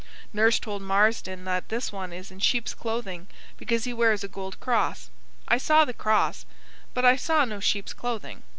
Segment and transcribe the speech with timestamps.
[0.33, 4.59] Nurse told Marsdon that this one is in "sheep's clothing," because he wears a gold
[4.59, 5.11] cross.
[5.47, 6.43] I saw the cross;
[6.95, 8.41] but I saw no sheep's clothing.